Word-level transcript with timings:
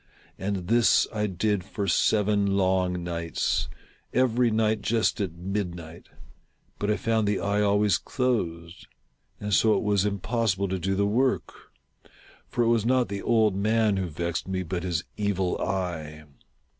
And 0.39 0.67
this 0.67 1.05
I 1.13 1.27
did 1.27 1.63
for 1.63 1.87
seven 1.87 2.57
long 2.57 3.03
nights— 3.03 3.69
every 4.23 4.49
night 4.49 4.81
just 4.81 5.21
at 5.21 5.33
mid 5.35 5.75
night— 5.75 6.09
but 6.79 6.89
I 6.89 6.97
found 6.97 7.27
the 7.27 7.39
eye 7.39 7.61
always 7.61 7.99
closed; 7.99 8.87
and 9.39 9.53
so 9.53 9.77
it 9.77 9.83
was 9.83 10.03
impossible 10.03 10.67
to 10.69 10.79
do 10.79 10.95
the 10.95 11.05
work; 11.05 11.53
for 12.49 12.63
it 12.63 12.67
was 12.69 12.83
not 12.83 13.09
the 13.09 13.21
old 13.21 13.55
man 13.55 13.97
who 13.97 14.07
vexed 14.09 14.47
me, 14.47 14.63
but 14.63 14.81
his 14.81 15.03
Evil 15.17 15.61
Eye. 15.61 16.23